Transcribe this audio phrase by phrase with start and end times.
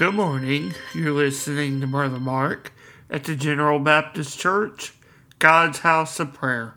[0.00, 0.72] Good morning.
[0.94, 2.72] You're listening to Brother Mark
[3.10, 4.94] at the General Baptist Church,
[5.38, 6.72] God's House of Prayer.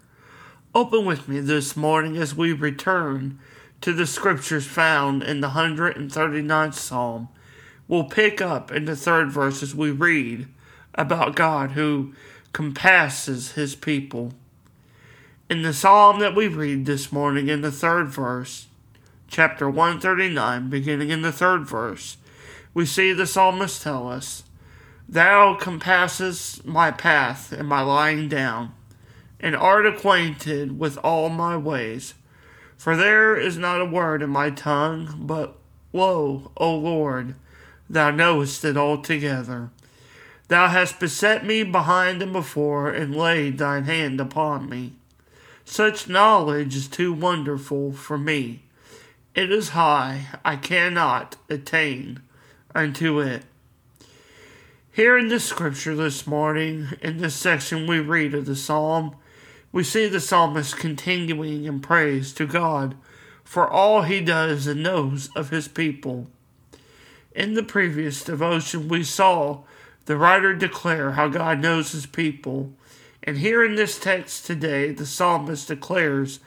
[0.75, 3.39] Open with me this morning as we return
[3.79, 7.29] to the scriptures found in the 139th Psalm.
[7.87, 10.49] We'll pick up in the third verse as we read
[10.93, 12.13] about God who
[12.51, 14.33] compasses his people.
[15.49, 18.67] In the psalm that we read this morning in the third verse,
[19.29, 22.17] chapter 139, beginning in the third verse,
[22.73, 24.43] we see the psalmist tell us,
[25.07, 28.73] Thou compassest my path and my lying down,
[29.39, 32.15] and art acquainted with all my ways.
[32.77, 35.57] For there is not a word in my tongue, but
[35.91, 37.35] lo, O Lord,
[37.89, 39.69] thou knowest it altogether.
[40.47, 44.93] Thou hast beset me behind and before, and laid thine hand upon me.
[45.65, 48.63] Such knowledge is too wonderful for me.
[49.35, 52.21] It is high, I cannot attain
[52.75, 53.43] unto it.
[54.91, 59.15] Here in the scripture this morning, in this section we read of the psalm,
[59.71, 62.95] we see the psalmist continuing in praise to God
[63.43, 66.27] for all he does and knows of his people.
[67.35, 69.63] In the previous devotion, we saw
[70.05, 72.71] the writer declare how God knows his people.
[73.23, 76.39] And here in this text today, the psalmist declares,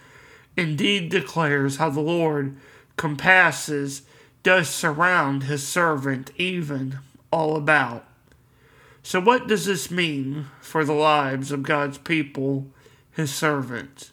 [0.57, 2.57] indeed declares, how the Lord
[2.97, 4.03] compasses,
[4.47, 7.01] does surround his servant even
[7.33, 8.07] all about.
[9.03, 12.69] So, what does this mean for the lives of God's people,
[13.11, 14.13] his servants?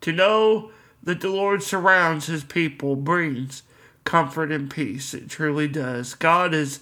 [0.00, 0.70] To know
[1.02, 3.62] that the Lord surrounds his people brings
[4.04, 5.12] comfort and peace.
[5.12, 6.14] It truly does.
[6.14, 6.80] God is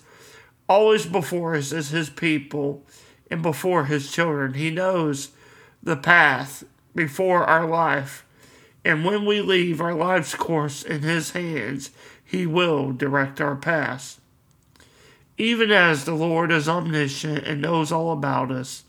[0.68, 2.84] always before us as his people
[3.28, 4.54] and before his children.
[4.54, 5.30] He knows
[5.82, 6.62] the path
[6.94, 8.24] before our life.
[8.86, 11.90] And when we leave our life's course in his hands,
[12.24, 14.20] he will direct our path.
[15.36, 18.84] Even as the Lord is omniscient and knows all about us,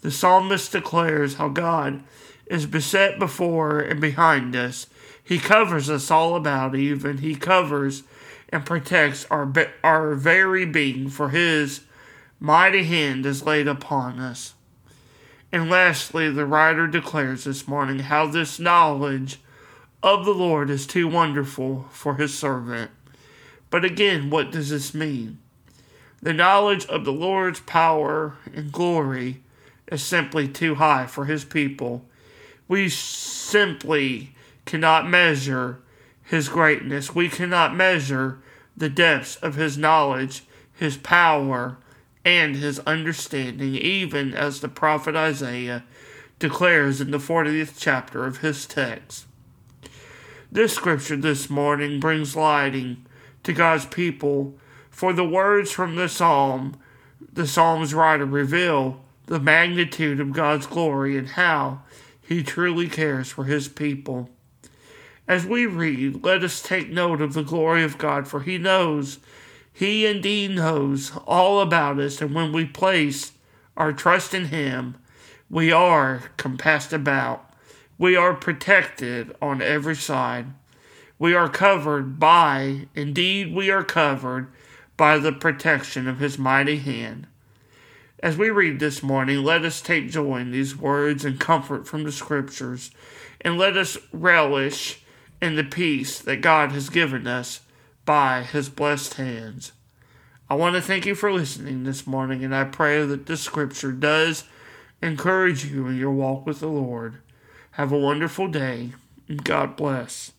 [0.00, 2.04] the psalmist declares how God
[2.46, 4.86] is beset before and behind us.
[5.24, 7.18] He covers us all about, even.
[7.18, 8.04] He covers
[8.50, 11.80] and protects our, our very being, for his
[12.38, 14.54] mighty hand is laid upon us.
[15.52, 19.38] And lastly, the writer declares this morning how this knowledge
[20.02, 22.90] of the Lord is too wonderful for his servant.
[23.68, 25.38] But again, what does this mean?
[26.22, 29.42] The knowledge of the Lord's power and glory
[29.88, 32.06] is simply too high for his people.
[32.66, 35.78] We simply cannot measure
[36.22, 37.14] his greatness.
[37.14, 38.38] We cannot measure
[38.74, 41.76] the depths of his knowledge, his power,
[42.24, 45.84] and his understanding, even as the prophet Isaiah
[46.38, 49.26] declares in the 40th chapter of his text.
[50.50, 53.06] This scripture this morning brings lighting
[53.42, 54.54] to God's people,
[54.90, 56.76] for the words from the psalm,
[57.32, 61.82] the psalm's writer reveal the magnitude of God's glory and how
[62.20, 64.28] he truly cares for his people.
[65.28, 69.18] As we read, let us take note of the glory of God, for He knows,
[69.72, 73.32] He indeed knows all about us, and when we place
[73.76, 74.96] our trust in Him,
[75.48, 77.50] we are compassed about.
[77.98, 80.46] We are protected on every side.
[81.18, 84.48] We are covered by, indeed, we are covered
[84.96, 87.26] by the protection of His mighty hand.
[88.22, 92.04] As we read this morning, let us take joy in these words and comfort from
[92.04, 92.90] the Scriptures,
[93.40, 95.00] and let us relish
[95.40, 97.60] in the peace that God has given us
[98.04, 99.72] by His blessed hands.
[100.50, 103.92] I want to thank you for listening this morning, and I pray that this scripture
[103.92, 104.44] does
[105.00, 107.18] encourage you in your walk with the Lord.
[107.72, 108.92] Have a wonderful day,
[109.28, 110.32] and God bless.